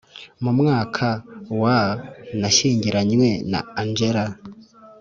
Mu 0.43 0.51
mwaka 0.59 1.07
wa 1.61 1.77
nashyingiranywe 2.39 3.27
na 3.51 3.59
Angela 3.81 4.23